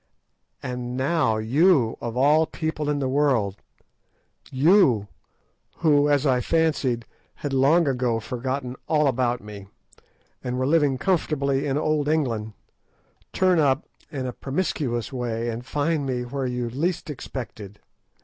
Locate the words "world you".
3.07-5.07